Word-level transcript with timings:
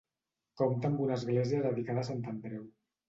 Compta 0.61 0.89
amb 0.89 1.03
una 1.07 1.19
església 1.21 1.63
dedicada 1.67 2.05
a 2.07 2.09
Sant 2.09 2.25
Andreu. 2.33 2.65